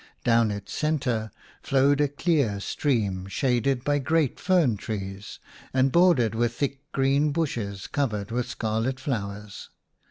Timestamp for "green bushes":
6.91-7.85